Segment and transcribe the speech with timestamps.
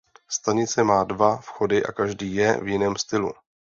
[0.27, 3.31] Stanice má dva vchody a každý je v jiném stylu.